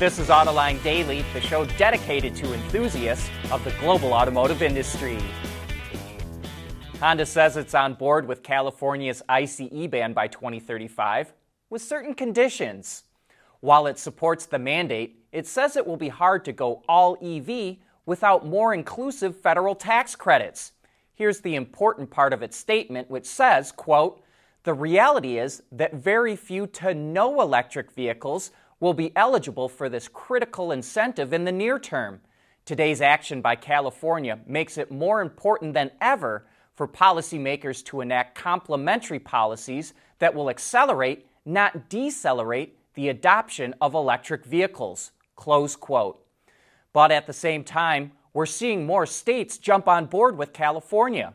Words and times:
This 0.00 0.18
is 0.18 0.28
Autoline 0.28 0.82
Daily, 0.82 1.26
the 1.34 1.42
show 1.42 1.66
dedicated 1.76 2.34
to 2.36 2.54
enthusiasts 2.54 3.28
of 3.52 3.62
the 3.64 3.70
global 3.72 4.14
automotive 4.14 4.62
industry. 4.62 5.18
Honda 7.00 7.26
says 7.26 7.58
it's 7.58 7.74
on 7.74 7.92
board 7.92 8.26
with 8.26 8.42
California's 8.42 9.22
ICE 9.28 9.60
ban 9.90 10.14
by 10.14 10.26
2035 10.26 11.34
with 11.68 11.82
certain 11.82 12.14
conditions. 12.14 13.04
While 13.60 13.86
it 13.86 13.98
supports 13.98 14.46
the 14.46 14.58
mandate, 14.58 15.22
it 15.32 15.46
says 15.46 15.76
it 15.76 15.86
will 15.86 15.98
be 15.98 16.08
hard 16.08 16.46
to 16.46 16.52
go 16.52 16.82
all 16.88 17.18
EV 17.22 17.76
without 18.06 18.46
more 18.46 18.72
inclusive 18.72 19.36
federal 19.36 19.74
tax 19.74 20.16
credits. 20.16 20.72
Here's 21.12 21.42
the 21.42 21.56
important 21.56 22.08
part 22.08 22.32
of 22.32 22.42
its 22.42 22.56
statement, 22.56 23.10
which 23.10 23.26
says, 23.26 23.70
quote, 23.70 24.24
the 24.62 24.72
reality 24.72 25.38
is 25.38 25.62
that 25.72 25.92
very 25.92 26.36
few 26.36 26.66
to 26.68 26.94
no 26.94 27.42
electric 27.42 27.92
vehicles 27.92 28.50
will 28.80 28.94
be 28.94 29.14
eligible 29.14 29.68
for 29.68 29.88
this 29.88 30.08
critical 30.08 30.72
incentive 30.72 31.32
in 31.32 31.44
the 31.44 31.52
near 31.52 31.78
term. 31.78 32.20
Today's 32.64 33.00
action 33.00 33.40
by 33.42 33.56
California 33.56 34.40
makes 34.46 34.78
it 34.78 34.90
more 34.90 35.20
important 35.20 35.74
than 35.74 35.90
ever 36.00 36.46
for 36.74 36.88
policymakers 36.88 37.84
to 37.84 38.00
enact 38.00 38.34
complementary 38.34 39.18
policies 39.18 39.92
that 40.18 40.34
will 40.34 40.48
accelerate, 40.48 41.26
not 41.44 41.90
decelerate, 41.90 42.78
the 42.94 43.08
adoption 43.08 43.74
of 43.80 43.94
electric 43.94 44.44
vehicles. 44.44 45.12
Close 45.36 45.76
quote. 45.76 46.24
But 46.92 47.12
at 47.12 47.26
the 47.26 47.32
same 47.32 47.64
time, 47.64 48.12
we're 48.32 48.46
seeing 48.46 48.86
more 48.86 49.06
states 49.06 49.58
jump 49.58 49.88
on 49.88 50.06
board 50.06 50.38
with 50.38 50.52
California. 50.52 51.34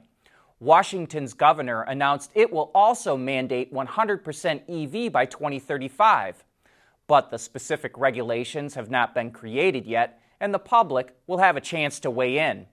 Washington's 0.60 1.34
governor 1.34 1.82
announced 1.84 2.32
it 2.34 2.52
will 2.52 2.72
also 2.74 3.18
mandate 3.18 3.74
100% 3.74 5.06
EV 5.06 5.12
by 5.12 5.26
2035 5.26 6.44
but 7.08 7.30
the 7.30 7.38
specific 7.38 7.98
regulations 7.98 8.76
have 8.76 8.90
not 8.90 9.14
been 9.14 9.32
created 9.32 9.86
yet, 9.86 10.20
and 10.40 10.54
the 10.54 10.60
public 10.60 11.16
will 11.28 11.38
have 11.38 11.56
a 11.56 11.62
chance 11.62 12.00
to 12.00 12.12
weigh 12.12 12.38
in. 12.38 12.66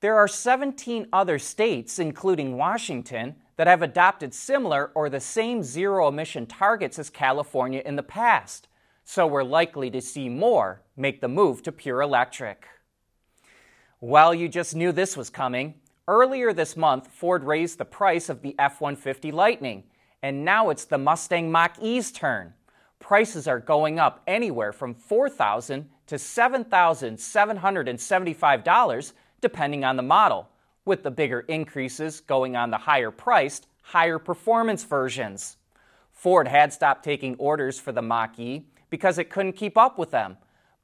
There 0.00 0.16
are 0.16 0.28
17 0.28 1.06
other 1.12 1.38
states, 1.38 1.98
including 1.98 2.56
Washington, 2.56 3.36
that 3.56 3.66
have 3.66 3.82
adopted 3.82 4.34
similar 4.34 4.90
or 4.94 5.08
the 5.08 5.20
same 5.20 5.62
zero 5.62 6.08
emission 6.08 6.46
targets 6.46 6.98
as 6.98 7.10
California 7.10 7.82
in 7.84 7.96
the 7.96 8.02
past, 8.02 8.68
so 9.04 9.26
we're 9.26 9.44
likely 9.44 9.90
to 9.90 10.00
see 10.00 10.28
more 10.28 10.82
make 10.96 11.20
the 11.20 11.28
move 11.28 11.62
to 11.62 11.72
pure 11.72 12.00
electric. 12.00 12.66
Well, 14.00 14.34
you 14.34 14.48
just 14.48 14.74
knew 14.74 14.90
this 14.90 15.16
was 15.16 15.30
coming. 15.30 15.74
Earlier 16.08 16.52
this 16.52 16.76
month, 16.76 17.06
Ford 17.06 17.44
raised 17.44 17.78
the 17.78 17.84
price 17.84 18.28
of 18.28 18.42
the 18.42 18.56
F 18.58 18.80
150 18.80 19.30
Lightning, 19.30 19.84
and 20.22 20.44
now 20.44 20.70
it's 20.70 20.84
the 20.84 20.98
Mustang 20.98 21.52
Mach 21.52 21.78
E's 21.80 22.10
turn 22.10 22.54
prices 23.02 23.46
are 23.46 23.58
going 23.58 23.98
up 23.98 24.22
anywhere 24.26 24.72
from 24.72 24.94
4,000 24.94 25.90
to 26.06 26.14
$7,775 26.14 29.12
depending 29.42 29.84
on 29.84 29.96
the 29.96 30.02
model, 30.02 30.48
with 30.84 31.02
the 31.02 31.10
bigger 31.10 31.40
increases 31.40 32.20
going 32.20 32.56
on 32.56 32.70
the 32.70 32.78
higher 32.78 33.10
priced, 33.10 33.66
higher 33.82 34.20
performance 34.20 34.84
versions. 34.84 35.56
Ford 36.12 36.46
had 36.46 36.72
stopped 36.72 37.02
taking 37.04 37.34
orders 37.36 37.80
for 37.80 37.90
the 37.90 38.00
Mach 38.00 38.38
E 38.38 38.66
because 38.88 39.18
it 39.18 39.30
couldn't 39.30 39.54
keep 39.54 39.76
up 39.76 39.98
with 39.98 40.12
them. 40.12 40.36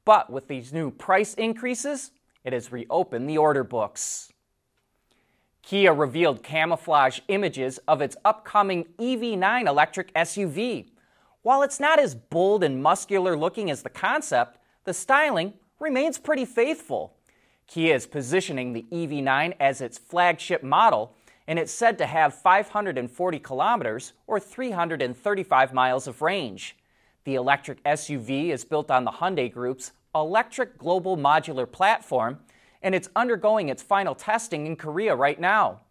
But 0.03 0.29
with 0.29 0.49
these 0.49 0.73
new 0.73 0.91
price 0.91 1.35
increases, 1.35 2.11
it 2.43 2.51
has 2.51 2.69
reopened 2.71 3.29
the 3.29 3.37
order 3.37 3.63
books. 3.63 4.33
Kia 5.61 5.93
revealed 5.93 6.43
camouflage 6.43 7.21
images 7.29 7.77
of 7.87 8.01
its 8.01 8.17
upcoming 8.25 8.83
EV9 8.97 9.67
electric 9.67 10.13
SUV, 10.13 10.89
while 11.41 11.61
it's 11.61 11.79
not 11.79 11.99
as 11.99 12.15
bold 12.15 12.63
and 12.63 12.83
muscular 12.83 13.37
looking 13.37 13.71
as 13.71 13.81
the 13.81 13.89
concept, 13.89 14.57
the 14.83 14.93
styling 14.93 15.53
remains 15.79 16.17
pretty 16.17 16.45
faithful. 16.45 17.15
Kia 17.67 17.95
is 17.95 18.07
positioning 18.07 18.73
the 18.73 18.85
EV9 18.91 19.55
as 19.59 19.79
its 19.79 19.97
flagship 19.97 20.63
model, 20.63 21.15
and 21.47 21.57
it's 21.57 21.71
said 21.71 21.97
to 21.97 22.05
have 22.05 22.33
540 22.33 23.39
kilometers 23.39 24.13
or 24.27 24.39
335 24.39 25.73
miles 25.73 26.07
of 26.07 26.21
range. 26.21 26.75
The 27.23 27.35
electric 27.35 27.83
SUV 27.83 28.49
is 28.49 28.65
built 28.65 28.91
on 28.91 29.05
the 29.05 29.11
Hyundai 29.11 29.51
Group's 29.51 29.91
Electric 30.15 30.77
Global 30.77 31.15
Modular 31.15 31.71
Platform, 31.71 32.39
and 32.81 32.95
it's 32.95 33.09
undergoing 33.15 33.69
its 33.69 33.83
final 33.83 34.15
testing 34.15 34.65
in 34.65 34.75
Korea 34.75 35.15
right 35.15 35.39
now. 35.39 35.81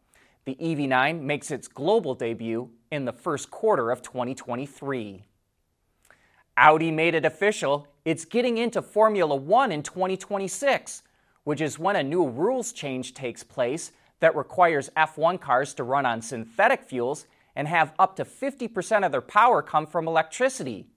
The 0.44 0.56
EV9 0.56 1.20
makes 1.20 1.50
its 1.50 1.68
global 1.68 2.14
debut 2.14 2.70
in 2.90 3.04
the 3.04 3.12
first 3.12 3.50
quarter 3.50 3.90
of 3.90 4.02
2023. 4.02 5.27
Audi 6.58 6.90
made 6.90 7.14
it 7.14 7.24
official. 7.24 7.86
It's 8.04 8.24
getting 8.24 8.58
into 8.58 8.82
Formula 8.82 9.36
One 9.36 9.70
in 9.70 9.84
2026, 9.84 11.04
which 11.44 11.60
is 11.60 11.78
when 11.78 11.94
a 11.94 12.02
new 12.02 12.28
rules 12.28 12.72
change 12.72 13.14
takes 13.14 13.44
place 13.44 13.92
that 14.18 14.34
requires 14.34 14.90
F1 14.96 15.40
cars 15.40 15.72
to 15.74 15.84
run 15.84 16.04
on 16.04 16.20
synthetic 16.20 16.82
fuels 16.82 17.26
and 17.54 17.68
have 17.68 17.92
up 17.96 18.16
to 18.16 18.24
50% 18.24 19.06
of 19.06 19.12
their 19.12 19.20
power 19.20 19.62
come 19.62 19.86
from 19.86 20.08
electricity. 20.08 20.88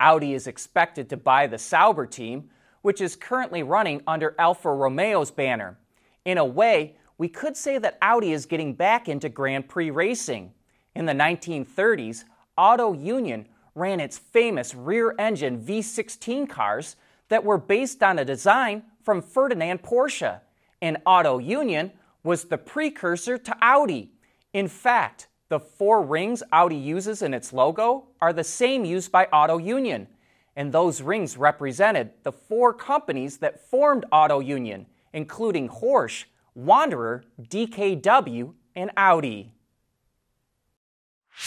Audi 0.00 0.32
is 0.32 0.46
expected 0.46 1.10
to 1.10 1.18
buy 1.18 1.46
the 1.46 1.58
Sauber 1.58 2.06
team, 2.06 2.48
which 2.80 3.02
is 3.02 3.14
currently 3.14 3.62
running 3.62 4.00
under 4.06 4.34
Alfa 4.38 4.68
Romeo's 4.68 5.30
banner. 5.30 5.78
In 6.24 6.38
a 6.38 6.44
way, 6.46 6.96
we 7.18 7.28
could 7.28 7.58
say 7.58 7.76
that 7.76 7.98
Audi 8.00 8.32
is 8.32 8.46
getting 8.46 8.72
back 8.72 9.06
into 9.06 9.28
Grand 9.28 9.68
Prix 9.68 9.90
racing. 9.90 10.52
In 10.94 11.04
the 11.04 11.12
1930s, 11.12 12.24
Auto 12.56 12.94
Union 12.94 13.46
ran 13.74 14.00
its 14.00 14.18
famous 14.18 14.74
rear 14.74 15.14
engine 15.18 15.60
V16 15.60 16.48
cars 16.48 16.96
that 17.28 17.44
were 17.44 17.58
based 17.58 18.02
on 18.02 18.18
a 18.18 18.24
design 18.24 18.82
from 19.02 19.20
Ferdinand 19.20 19.82
Porsche, 19.82 20.40
and 20.80 20.98
Auto 21.04 21.38
Union 21.38 21.92
was 22.22 22.44
the 22.44 22.58
precursor 22.58 23.38
to 23.38 23.56
Audi. 23.60 24.12
In 24.52 24.68
fact, 24.68 25.28
the 25.48 25.60
four 25.60 26.02
rings 26.02 26.42
Audi 26.52 26.76
uses 26.76 27.22
in 27.22 27.34
its 27.34 27.52
logo 27.52 28.08
are 28.20 28.32
the 28.32 28.44
same 28.44 28.84
used 28.84 29.12
by 29.12 29.26
Auto 29.26 29.58
Union, 29.58 30.08
and 30.56 30.72
those 30.72 31.02
rings 31.02 31.36
represented 31.36 32.10
the 32.22 32.32
four 32.32 32.72
companies 32.72 33.38
that 33.38 33.68
formed 33.68 34.04
Auto 34.10 34.40
Union, 34.40 34.86
including 35.12 35.68
Porsche, 35.68 36.24
Wanderer, 36.54 37.24
DKW, 37.42 38.54
and 38.76 38.90
Audi. 38.96 39.52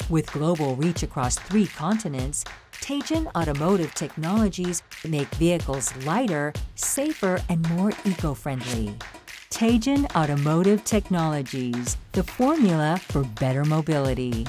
With 0.09 0.31
global 0.31 0.75
reach 0.75 1.03
across 1.03 1.38
three 1.38 1.68
continents, 1.68 2.44
Teijin 2.74 3.28
Automotive 3.36 3.94
Technologies 3.94 4.84
make 5.08 5.28
vehicles 5.36 5.96
lighter, 6.06 6.53
safer, 6.75 7.42
and 7.50 7.68
more 7.72 7.92
eco-friendly. 8.06 8.96
Teijin 9.50 10.06
Automotive 10.16 10.84
Technologies, 10.86 11.97
the 12.12 12.24
formula 12.24 13.00
for 13.09 13.24
better 13.24 13.66
mobility. 13.66 14.46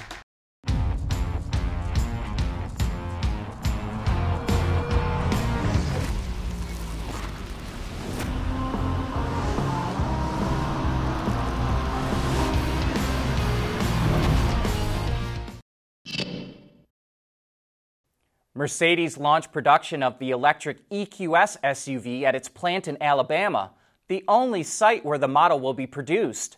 Mercedes 18.59 19.17
launched 19.17 19.53
production 19.53 20.03
of 20.03 20.19
the 20.19 20.33
electric 20.33 20.91
EQS 20.91 21.61
SUV 21.63 22.25
at 22.25 22.35
its 22.35 22.49
plant 22.49 22.89
in 22.89 23.01
Alabama, 23.01 23.71
the 24.09 24.25
only 24.27 24.65
site 24.65 25.05
where 25.05 25.17
the 25.17 25.29
model 25.29 25.61
will 25.61 25.75
be 25.75 25.87
produced. 25.87 26.57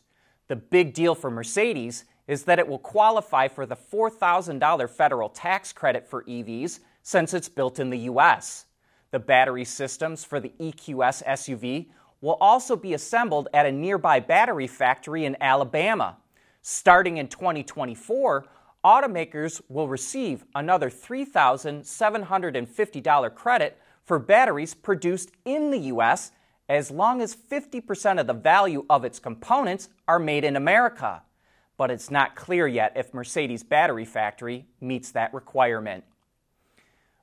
The 0.49 0.57
big 0.57 0.95
deal 0.95 1.15
for 1.15 1.31
Mercedes 1.31 2.07
is 2.27 2.45
that 2.45 2.59
it 2.59 2.67
will 2.67 2.79
qualify 2.79 3.49
for 3.49 3.67
the 3.67 3.77
$4,000 3.77 4.89
federal 4.89 5.29
tax 5.29 5.75
credit 5.75 6.09
for 6.09 6.25
EVs 6.25 6.81
since 7.03 7.35
it's 7.35 7.51
built 7.51 7.79
in 7.79 7.91
the 7.91 7.99
U.S. 7.99 8.65
The 9.11 9.19
battery 9.19 9.67
systems 9.67 10.25
for 10.25 10.41
the 10.41 10.55
EQS 10.59 11.23
SUV 11.25 11.89
will 12.23 12.39
also 12.41 12.77
be 12.77 12.95
assembled 12.95 13.49
at 13.53 13.67
a 13.67 13.73
nearby 13.73 14.21
battery 14.21 14.69
factory 14.69 15.27
in 15.27 15.37
Alabama. 15.39 16.17
Starting 16.63 17.19
in 17.19 17.29
2024, 17.29 18.47
automakers 18.85 19.63
will 19.69 19.89
receive 19.89 20.45
another 20.55 20.91
$3,750 20.91 23.35
credit 23.35 23.79
for 24.05 24.19
batteries 24.19 24.75
produced 24.75 25.31
in 25.45 25.71
the 25.71 25.79
U.S. 25.79 26.33
as 26.69 26.91
long 26.91 27.23
as 27.23 27.37
50% 27.37 28.21
of 28.21 28.27
the 28.27 28.33
value 28.33 28.85
of 28.89 29.05
its 29.05 29.19
components 29.19 29.91
are 30.09 30.19
made 30.19 30.45
in 30.45 30.57
America. 30.57 31.23
But 31.77 31.91
it's 31.91 32.11
not 32.11 32.37
clear 32.37 32.67
yet 32.67 32.93
if 32.97 33.15
Mercedes' 33.15 33.63
battery 33.63 34.05
factory 34.05 34.67
meets 34.81 35.13
that 35.13 35.33
requirement. 35.33 36.05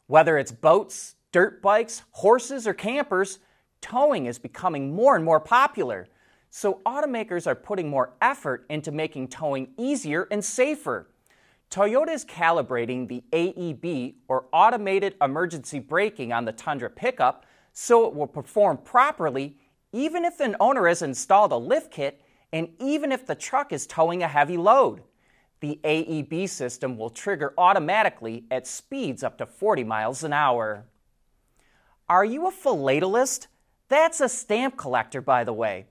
Whether 0.08 0.38
it's 0.38 0.52
boats, 0.52 1.16
dirt 1.32 1.62
bikes, 1.62 2.04
horses, 2.12 2.66
or 2.66 2.74
campers, 2.74 3.40
towing 3.82 4.26
is 4.26 4.40
becoming 4.40 4.96
more 4.96 5.16
and 5.16 5.26
more 5.26 5.40
popular. 5.40 6.08
So 6.50 6.82
automakers 6.86 7.46
are 7.46 7.56
putting 7.56 7.90
more 7.90 8.14
effort 8.22 8.66
into 8.70 8.92
making 8.92 9.28
towing 9.28 9.70
easier 9.78 10.28
and 10.32 10.44
safer. 10.44 11.08
Toyota 11.70 12.14
is 12.14 12.24
calibrating 12.24 13.08
the 13.08 13.24
AEB, 13.32 14.16
or 14.28 14.46
Automated 14.54 15.16
Emergency 15.22 15.80
Braking, 15.80 16.32
on 16.32 16.46
the 16.46 16.54
Tundra 16.54 16.90
pickup 16.90 17.46
so 17.74 18.08
it 18.08 18.16
will 18.16 18.28
perform 18.28 18.78
properly 18.78 19.56
even 19.92 20.26
if 20.26 20.40
an 20.40 20.56
owner 20.60 20.88
has 20.88 21.04
installed 21.04 21.52
a 21.52 21.58
lift 21.58 21.92
kit 21.92 22.22
and 22.52 22.70
even 22.80 23.12
if 23.12 23.26
the 23.26 23.36
truck 23.36 23.72
is 23.72 23.86
towing 23.86 24.24
a 24.24 24.28
heavy 24.28 24.58
load. 24.58 25.04
The 25.60 25.80
AEB 25.84 26.50
system 26.50 26.98
will 26.98 27.10
trigger 27.10 27.54
automatically 27.58 28.46
at 28.50 28.66
speeds 28.68 29.24
up 29.24 29.38
to 29.38 29.46
40 29.46 29.84
miles 29.84 30.24
an 30.24 30.34
hour. 30.34 30.86
Are 32.10 32.26
you 32.26 32.48
a 32.48 32.52
philatelist? 32.52 33.48
That's 33.90 34.22
a 34.22 34.30
stamp 34.30 34.78
collector, 34.78 35.22
by 35.22 35.44
the 35.44 35.54
way. 35.54 35.86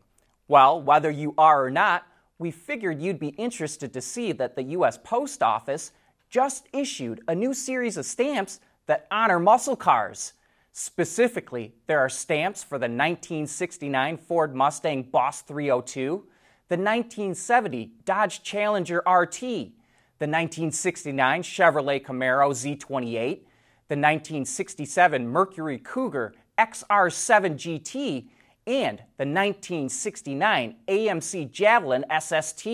Well, 0.49 0.81
whether 0.81 1.11
you 1.11 1.35
are 1.37 1.65
or 1.65 1.71
not, 1.71 2.07
we 2.39 2.51
figured 2.51 3.01
you'd 3.01 3.19
be 3.19 3.29
interested 3.29 3.93
to 3.93 4.01
see 4.01 4.33
that 4.33 4.57
the 4.57 4.63
U.S. 4.63 4.99
Post 5.03 5.43
Office 5.43 5.93
just 6.29 6.69
issued 6.73 7.23
a 7.29 7.35
new 7.35 7.55
series 7.55 7.97
of 7.97 8.05
stamps 8.05 8.61
that 8.87 9.07
honor 9.11 9.39
muscle 9.39 9.77
cars. 9.77 10.35
Specifically, 10.73 11.75
there 11.87 11.99
are 11.99 12.09
stamps 12.09 12.63
for 12.63 12.79
the 12.79 12.85
1969 12.85 14.19
Ford 14.19 14.55
Mustang 14.55 15.05
Boss 15.05 15.41
302, 15.43 16.27
the 16.69 16.77
1970 16.77 17.93
Dodge 18.05 18.43
Challenger 18.43 18.99
RT, 18.99 19.41
the 19.41 20.27
1969 20.27 21.43
Chevrolet 21.43 22.05
Camaro 22.05 22.51
Z28, 22.51 23.41
the 23.89 23.95
1967 23.95 25.27
Mercury 25.27 25.79
Cougar 25.79 26.35
XR7 26.59 27.55
GT, 27.55 28.29
and 28.67 28.99
the 29.17 29.25
1969 29.25 30.77
AMC 30.89 31.51
Javelin 31.51 32.05
SST. 32.21 32.67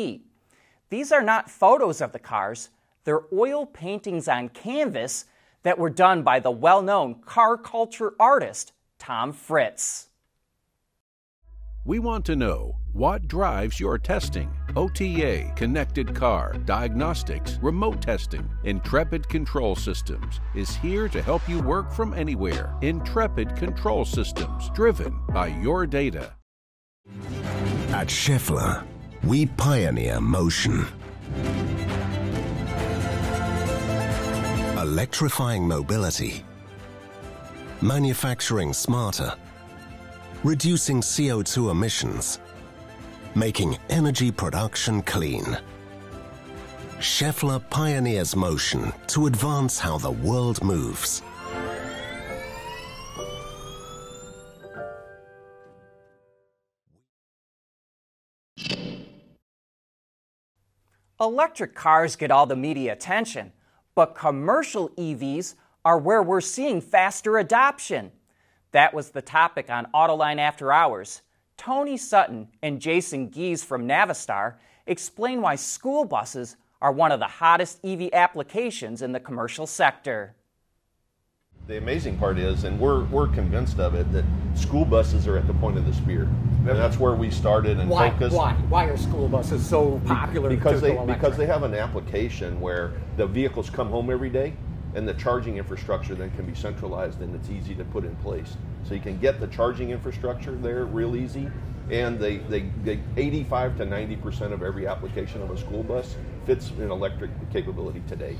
These 0.90 1.12
are 1.12 1.22
not 1.22 1.50
photos 1.50 2.00
of 2.00 2.12
the 2.12 2.18
cars, 2.18 2.70
they're 3.04 3.22
oil 3.32 3.66
paintings 3.66 4.28
on 4.28 4.48
canvas 4.48 5.26
that 5.62 5.78
were 5.78 5.90
done 5.90 6.22
by 6.22 6.40
the 6.40 6.50
well 6.50 6.82
known 6.82 7.20
car 7.22 7.56
culture 7.56 8.14
artist 8.18 8.72
Tom 8.98 9.32
Fritz. 9.32 10.08
We 11.84 11.98
want 11.98 12.24
to 12.26 12.36
know 12.36 12.76
what 12.92 13.26
drives 13.26 13.80
your 13.80 13.98
testing. 13.98 14.52
OTA, 14.76 15.52
connected 15.54 16.14
car, 16.14 16.54
diagnostics, 16.64 17.58
remote 17.62 18.00
testing. 18.00 18.48
Intrepid 18.64 19.28
Control 19.28 19.76
Systems 19.76 20.40
is 20.54 20.76
here 20.76 21.08
to 21.08 21.20
help 21.22 21.46
you 21.48 21.60
work 21.60 21.92
from 21.92 22.14
anywhere. 22.14 22.74
Intrepid 22.80 23.54
Control 23.56 24.04
Systems, 24.04 24.70
driven 24.70 25.19
by 25.28 25.48
your 25.48 25.86
data. 25.86 26.34
At 27.90 28.08
Schaeffler, 28.08 28.84
we 29.24 29.46
pioneer 29.46 30.20
motion. 30.20 30.86
Electrifying 34.78 35.66
mobility. 35.66 36.44
Manufacturing 37.80 38.72
smarter 38.72 39.34
reducing 40.44 41.00
CO2 41.00 41.70
emissions, 41.70 42.40
making 43.34 43.79
energy 43.88 44.31
production 44.31 45.02
clean. 45.02 45.58
Schaeffler 46.99 47.58
pioneers 47.70 48.37
motion 48.37 48.93
to 49.08 49.26
advance 49.26 49.79
how 49.79 49.99
the 49.99 50.11
world 50.11 50.62
moves. 50.62 51.23
Electric 61.20 61.75
cars 61.76 62.17
get 62.17 62.32
all 62.32 62.46
the 62.46 62.56
media 62.56 62.93
attention, 62.93 63.52
but 63.94 64.17
commercial 64.17 64.88
EVs 64.90 65.55
are 65.85 65.99
where 65.99 66.23
we're 66.23 66.40
seeing 66.40 66.81
faster 66.81 67.38
adoption. 67.38 68.11
That 68.73 68.93
was 68.93 69.11
the 69.11 69.23
topic 69.23 69.70
on 69.70 69.87
Autoline 69.94 70.38
After 70.38 70.73
Hours. 70.73 71.23
Tony 71.56 71.96
Sutton 71.96 72.49
and 72.62 72.81
Jason 72.81 73.31
Gies 73.31 73.64
from 73.64 73.87
Navistar 73.87 74.54
explain 74.87 75.40
why 75.40 75.56
school 75.56 76.04
buses 76.04 76.56
are 76.81 76.93
one 76.93 77.12
of 77.12 77.20
the 77.20 77.26
hottest 77.26 77.78
EV 77.84 78.10
applications 78.12 79.02
in 79.02 79.12
the 79.12 79.20
commercial 79.20 79.66
sector. 79.66 80.34
The 81.69 81.78
amazing 81.78 82.19
part 82.19 82.38
is, 82.38 82.64
and 82.64 82.78
we're, 82.81 83.04
we're 83.04 83.28
convinced 83.28 83.78
of 83.78 83.94
it, 83.94 84.10
that 84.12 84.25
school 84.56 84.84
buses 84.84 85.28
are 85.28 85.37
at 85.37 85.46
the 85.46 85.54
point 85.54 85.78
of 85.78 85.87
the 85.87 85.93
spear. 85.93 86.22
And 86.22 86.70
that's 86.70 86.99
where 86.99 87.14
we 87.14 87.31
started 87.31 87.78
and 87.78 87.88
why, 87.88 88.10
focused. 88.10 88.37
Why? 88.37 88.54
Why 88.69 88.87
are 88.87 88.96
school 88.96 89.28
buses 89.28 89.64
so 89.64 90.00
popular? 90.04 90.49
Because 90.49 90.81
they, 90.81 90.96
because 91.06 91.37
they 91.37 91.46
have 91.46 91.62
an 91.62 91.75
application 91.75 92.60
where 92.60 92.93
the 93.16 93.26
vehicles 93.26 93.70
come 93.70 93.88
home 93.88 94.10
every 94.10 94.31
day 94.31 94.54
and 94.96 95.06
the 95.06 95.14
charging 95.14 95.56
infrastructure 95.56 96.16
then 96.16 96.31
can 96.32 96.44
be 96.44 96.54
centralized 96.54 97.20
and 97.20 97.34
it's 97.34 97.49
easy 97.49 97.76
to 97.76 97.84
put 97.84 98.04
in 98.04 98.14
place. 98.16 98.56
So 98.84 98.94
you 98.94 99.00
can 99.00 99.19
get 99.19 99.40
the 99.40 99.46
charging 99.46 99.90
infrastructure 99.90 100.55
there 100.55 100.84
real 100.84 101.17
easy, 101.17 101.49
and 101.90 102.19
they, 102.19 102.38
they, 102.38 102.70
they 102.84 103.00
85 103.17 103.79
to 103.79 103.84
90 103.84 104.17
percent 104.17 104.52
of 104.52 104.62
every 104.62 104.87
application 104.87 105.43
of 105.43 105.50
a 105.50 105.56
school 105.56 105.82
bus 105.82 106.17
fits 106.46 106.70
an 106.70 106.90
electric 106.90 107.31
capability 107.52 108.02
today. 108.08 108.37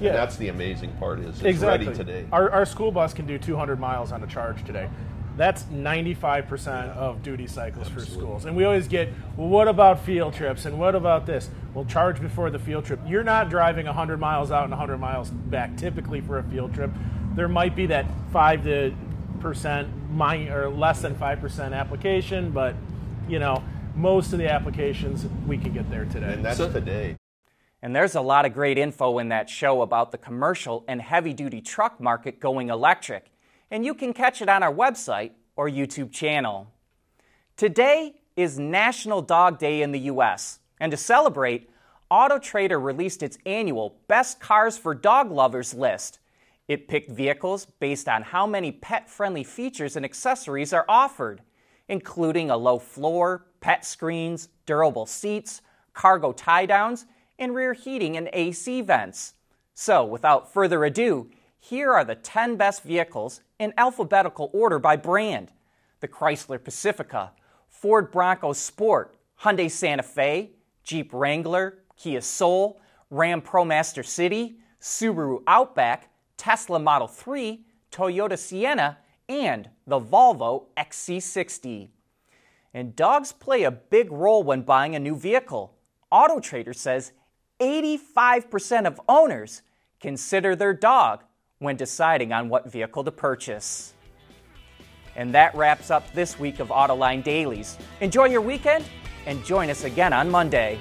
Yeah. 0.00 0.08
And 0.08 0.18
that's 0.18 0.36
the 0.36 0.48
amazing 0.48 0.92
part 0.94 1.20
is 1.20 1.36
it's 1.36 1.42
exactly. 1.42 1.88
ready 1.88 1.98
today. 1.98 2.26
Our, 2.32 2.50
our 2.50 2.64
school 2.64 2.90
bus 2.90 3.12
can 3.12 3.26
do 3.26 3.38
200 3.38 3.78
miles 3.78 4.12
on 4.12 4.22
a 4.22 4.26
charge 4.26 4.64
today. 4.64 4.88
That's 5.36 5.64
95% 5.64 6.94
of 6.94 7.22
duty 7.22 7.46
cycles 7.46 7.88
for 7.88 8.00
schools. 8.00 8.44
And 8.44 8.54
we 8.54 8.64
always 8.64 8.86
get, 8.86 9.08
well, 9.36 9.48
what 9.48 9.66
about 9.66 10.04
field 10.04 10.34
trips? 10.34 10.66
And 10.66 10.78
what 10.78 10.94
about 10.94 11.24
this? 11.24 11.48
Well, 11.72 11.86
charge 11.86 12.20
before 12.20 12.50
the 12.50 12.58
field 12.58 12.84
trip. 12.84 13.00
You're 13.06 13.24
not 13.24 13.48
driving 13.48 13.86
100 13.86 14.20
miles 14.20 14.50
out 14.50 14.64
and 14.64 14.72
100 14.72 14.98
miles 14.98 15.30
back 15.30 15.76
typically 15.76 16.20
for 16.20 16.38
a 16.38 16.42
field 16.42 16.74
trip. 16.74 16.90
There 17.34 17.48
might 17.48 17.74
be 17.74 17.86
that 17.86 18.04
5 18.30 18.64
to 18.64 18.94
percent 19.42 19.88
mi- 20.10 20.48
or 20.48 20.70
less 20.70 21.02
than 21.02 21.14
5% 21.14 21.74
application, 21.74 22.50
but 22.50 22.74
you 23.28 23.38
know, 23.38 23.62
most 23.94 24.32
of 24.32 24.38
the 24.38 24.50
applications 24.50 25.26
we 25.46 25.58
can 25.58 25.72
get 25.72 25.90
there 25.90 26.06
today. 26.06 26.32
and 26.32 26.44
that's 26.44 26.58
today. 26.58 27.16
And 27.82 27.94
there's 27.94 28.14
a 28.14 28.20
lot 28.20 28.46
of 28.46 28.54
great 28.54 28.78
info 28.78 29.18
in 29.18 29.28
that 29.30 29.50
show 29.50 29.82
about 29.82 30.12
the 30.12 30.18
commercial 30.18 30.84
and 30.86 31.02
heavy 31.02 31.32
duty 31.34 31.60
truck 31.60 32.00
market 32.00 32.38
going 32.38 32.70
electric. 32.70 33.26
And 33.70 33.84
you 33.84 33.94
can 33.94 34.12
catch 34.12 34.40
it 34.40 34.48
on 34.48 34.62
our 34.62 34.72
website 34.72 35.32
or 35.56 35.68
YouTube 35.68 36.12
channel. 36.12 36.68
Today 37.56 38.14
is 38.36 38.58
National 38.58 39.20
Dog 39.20 39.58
Day 39.58 39.82
in 39.82 39.90
the 39.90 40.00
US. 40.00 40.60
And 40.78 40.90
to 40.92 40.96
celebrate, 40.96 41.68
Auto 42.08 42.38
Trader 42.38 42.78
released 42.78 43.22
its 43.22 43.38
annual 43.44 43.96
Best 44.06 44.38
Cars 44.38 44.78
for 44.78 44.94
Dog 44.94 45.30
Lovers 45.30 45.74
list. 45.74 46.18
It 46.68 46.88
picked 46.88 47.10
vehicles 47.10 47.66
based 47.66 48.08
on 48.08 48.22
how 48.22 48.46
many 48.46 48.72
pet 48.72 49.10
friendly 49.10 49.44
features 49.44 49.96
and 49.96 50.04
accessories 50.04 50.72
are 50.72 50.84
offered, 50.88 51.42
including 51.88 52.50
a 52.50 52.56
low 52.56 52.78
floor, 52.78 53.46
pet 53.60 53.84
screens, 53.84 54.48
durable 54.66 55.06
seats, 55.06 55.62
cargo 55.92 56.32
tie 56.32 56.66
downs, 56.66 57.06
and 57.38 57.54
rear 57.54 57.72
heating 57.72 58.16
and 58.16 58.30
AC 58.32 58.80
vents. 58.82 59.34
So, 59.74 60.04
without 60.04 60.52
further 60.52 60.84
ado, 60.84 61.30
here 61.58 61.92
are 61.92 62.04
the 62.04 62.14
10 62.14 62.56
best 62.56 62.82
vehicles 62.82 63.40
in 63.58 63.72
alphabetical 63.76 64.50
order 64.52 64.78
by 64.78 64.96
brand 64.96 65.52
the 66.00 66.08
Chrysler 66.08 66.62
Pacifica, 66.62 67.30
Ford 67.68 68.10
Bronco 68.10 68.52
Sport, 68.52 69.14
Hyundai 69.40 69.70
Santa 69.70 70.02
Fe, 70.02 70.50
Jeep 70.82 71.12
Wrangler, 71.12 71.78
Kia 71.96 72.20
Soul, 72.20 72.80
Ram 73.08 73.40
ProMaster 73.40 74.04
City, 74.04 74.56
Subaru 74.80 75.42
Outback, 75.46 76.10
Tesla 76.42 76.80
Model 76.80 77.06
3, 77.06 77.60
Toyota 77.92 78.36
Sienna, 78.36 78.98
and 79.28 79.70
the 79.86 80.00
Volvo 80.00 80.64
XC60. 80.76 81.90
And 82.74 82.96
dogs 82.96 83.30
play 83.30 83.62
a 83.62 83.70
big 83.70 84.10
role 84.10 84.42
when 84.42 84.62
buying 84.62 84.96
a 84.96 84.98
new 84.98 85.14
vehicle. 85.14 85.76
Auto 86.10 86.40
Trader 86.40 86.72
says 86.72 87.12
85% 87.60 88.86
of 88.86 89.00
owners 89.08 89.62
consider 90.00 90.56
their 90.56 90.74
dog 90.74 91.22
when 91.60 91.76
deciding 91.76 92.32
on 92.32 92.48
what 92.48 92.72
vehicle 92.72 93.04
to 93.04 93.12
purchase. 93.12 93.92
And 95.14 95.32
that 95.32 95.54
wraps 95.54 95.92
up 95.92 96.12
this 96.12 96.40
week 96.40 96.58
of 96.58 96.70
Autoline 96.70 97.22
Dailies. 97.22 97.78
Enjoy 98.00 98.24
your 98.24 98.40
weekend 98.40 98.84
and 99.26 99.44
join 99.44 99.70
us 99.70 99.84
again 99.84 100.12
on 100.12 100.28
Monday. 100.28 100.80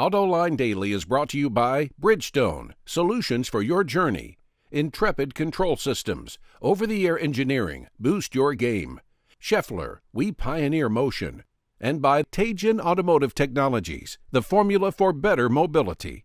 AutoLine 0.00 0.56
Daily 0.56 0.92
is 0.92 1.04
brought 1.04 1.28
to 1.28 1.38
you 1.38 1.50
by 1.50 1.90
Bridgestone, 2.00 2.70
solutions 2.86 3.50
for 3.50 3.60
your 3.60 3.84
journey. 3.84 4.38
Intrepid 4.70 5.34
Control 5.34 5.76
Systems, 5.76 6.38
over 6.62 6.86
the 6.86 7.06
air 7.06 7.18
engineering, 7.18 7.86
boost 7.98 8.34
your 8.34 8.54
game. 8.54 9.02
Schaeffler, 9.38 9.98
we 10.10 10.32
pioneer 10.32 10.88
motion. 10.88 11.44
And 11.78 12.00
by 12.00 12.22
Teijin 12.22 12.80
Automotive 12.80 13.34
Technologies, 13.34 14.16
the 14.30 14.40
formula 14.40 14.90
for 14.90 15.12
better 15.12 15.50
mobility. 15.50 16.24